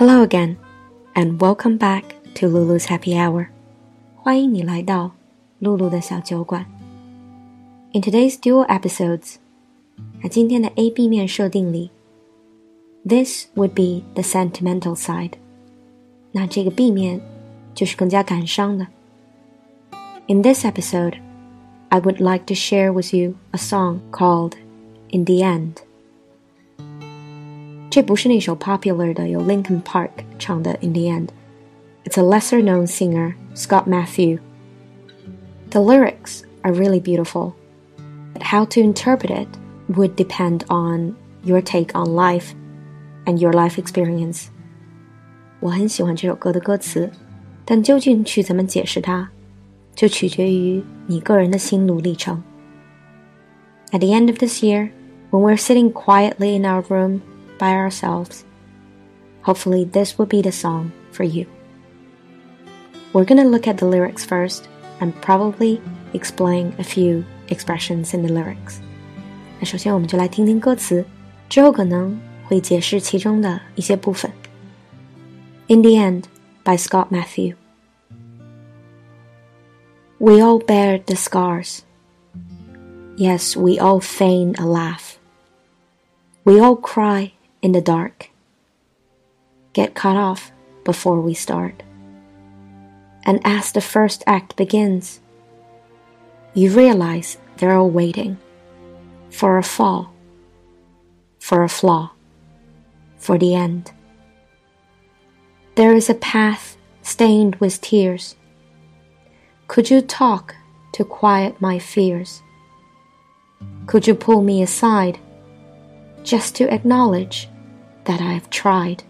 [0.00, 0.56] Hello again,
[1.14, 3.48] and welcome back to Lulu's Happy Hour.
[4.16, 5.12] 欢迎你来到
[5.58, 6.66] 露露的小酒馆。
[7.92, 9.36] In today's dual episodes，
[10.22, 11.90] 在今天的 A B 面设定里，
[13.06, 15.32] this would be the sentimental side。
[16.32, 17.20] 那这个 B 面
[17.74, 18.86] 就是更加感伤的。
[20.26, 21.14] In this episode,
[21.88, 24.54] I would like to share with you a song called
[25.10, 25.76] "In the End."
[27.90, 31.28] 这不是那首 popular 的由 Linkin Park 唱的 "In the End."
[32.04, 34.38] It's a lesser-known singer, Scott Matthew.
[35.70, 37.52] The lyrics are really beautiful,
[38.34, 39.48] but how to interpret it
[39.88, 42.50] would depend on your take on life
[43.24, 44.46] and your life experience.
[45.60, 47.10] 我很喜欢这首歌的歌词，
[47.64, 49.30] 但究竟去怎么解释它，
[49.94, 52.42] 就取决于你个人的心路历程。
[53.90, 54.90] At the end of this year,
[55.30, 57.20] when we're sitting quietly in our room
[57.60, 58.44] by ourselves,
[59.42, 61.46] hopefully this will be the song for you.
[63.12, 64.68] We're gonna look at the lyrics first
[65.00, 65.80] and probably
[66.12, 68.80] explain a few expressions in the lyrics.
[69.58, 71.04] 那首先我们就来听听歌词，
[71.48, 74.30] 之后可能会解释其中的一些部分。
[75.68, 76.24] In the End
[76.62, 77.54] by Scott Matthew.
[80.18, 81.80] We all bear the scars.
[83.16, 85.16] Yes, we all feign a laugh.
[86.44, 88.29] We all cry in the dark.
[89.73, 90.51] Get cut off
[90.83, 91.83] before we start.
[93.23, 95.19] And as the first act begins,
[96.53, 98.37] you realize they're all waiting
[99.29, 100.13] for a fall,
[101.39, 102.11] for a flaw,
[103.17, 103.91] for the end.
[105.75, 108.35] There is a path stained with tears
[109.71, 110.53] could you talk
[110.91, 112.41] to quiet my fears?
[113.85, 115.17] Could you pull me aside
[116.23, 117.47] just to acknowledge
[118.04, 119.02] that I have tried?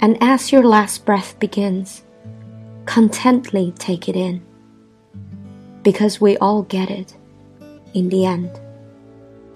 [0.00, 2.02] And as your last breath begins,
[2.86, 4.42] contently take it in,
[5.82, 7.14] because we all get it
[7.94, 8.50] in the end.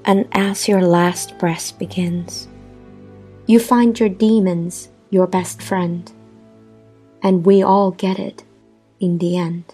[0.04, 2.46] And as your last breath begins,
[3.46, 6.10] you find your demons your best friend,
[7.22, 8.44] and we all get it
[9.00, 9.64] in the end.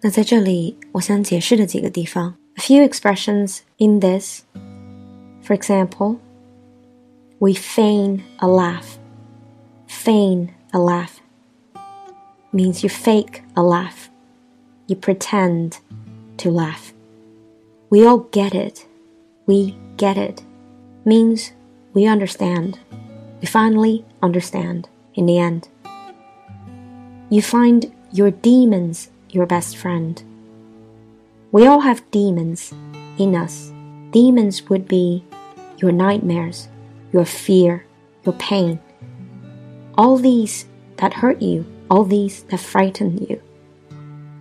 [0.00, 4.42] 那在这里，我想解释的几个地方，a few expressions in this.
[5.49, 6.21] for example,
[7.39, 8.99] we feign a laugh.
[9.87, 11.21] Feign a laugh
[12.53, 14.11] means you fake a laugh.
[14.85, 15.79] You pretend
[16.37, 16.93] to laugh.
[17.89, 18.85] We all get it.
[19.47, 20.43] We get it
[21.03, 21.51] means
[21.95, 22.77] we understand.
[23.41, 25.67] We finally understand in the end.
[27.31, 30.21] You find your demons your best friend.
[31.51, 32.71] We all have demons
[33.17, 33.71] in us.
[34.11, 35.23] Demons would be
[35.78, 36.68] your nightmares,
[37.12, 37.84] your fear,
[38.24, 38.78] your pain.
[39.96, 40.66] All these
[40.96, 43.38] that hurt you, all these that frighten you.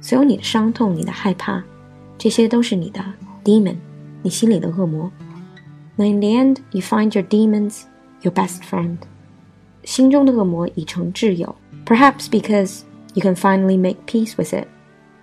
[0.01, 1.63] 所有你的伤痛、你的害怕，
[2.17, 3.03] 这些都是你的
[3.43, 3.77] demon，
[4.21, 5.11] 你心里的恶魔。
[5.95, 7.83] 那 in the end, you find your demons
[8.21, 8.97] your best friend.
[9.83, 11.55] 心中的恶魔已成挚友。
[11.85, 12.81] Perhaps because
[13.13, 14.67] you can finally make peace with it,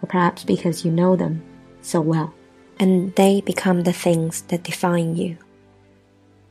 [0.02, 1.40] or perhaps because you know them
[1.82, 2.30] so well,
[2.78, 5.36] and they become the things that define you.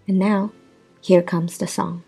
[0.07, 0.53] And now,
[1.01, 2.03] here comes the song.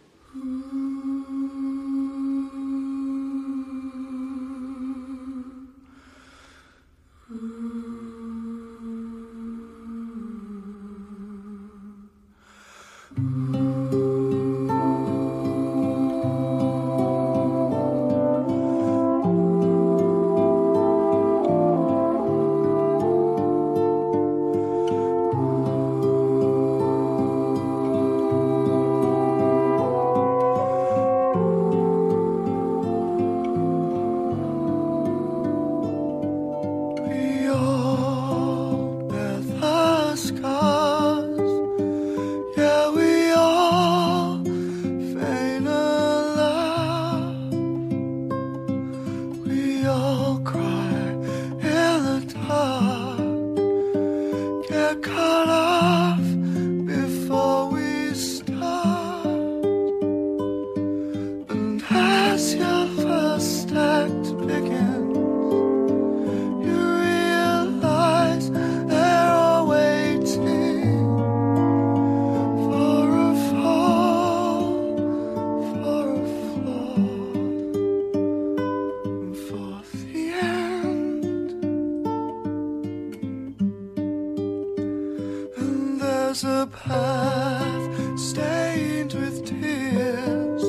[86.36, 90.62] was a path stained with tears.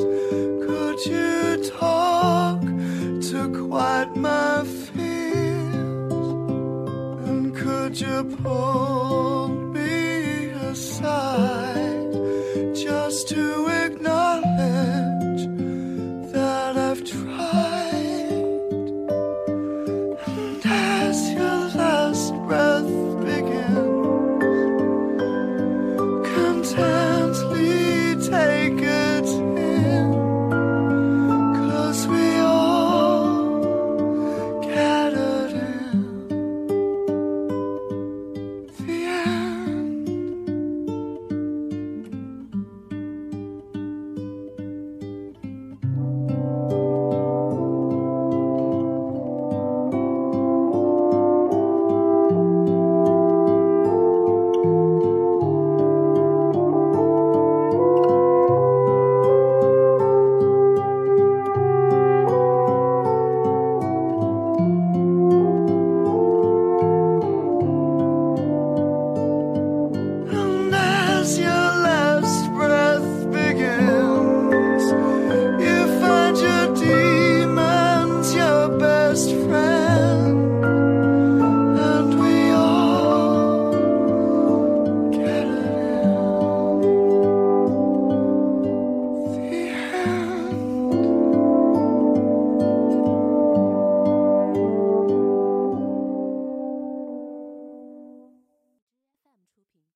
[0.65, 6.27] Could you talk to quiet my fears?
[7.27, 11.46] And could you pull me aside?